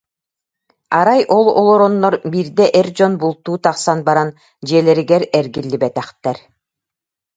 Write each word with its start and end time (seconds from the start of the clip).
Арай 0.99 1.21
ол 1.37 1.45
олороннор, 1.59 2.13
биирдэ 2.31 2.65
эр 2.79 2.87
дьон 2.97 3.13
бултуу 3.21 3.57
тахсан 3.65 3.99
баран, 4.07 4.29
дьиэлэригэр 4.67 5.23
эргиллибэтэхтэр 5.39 6.37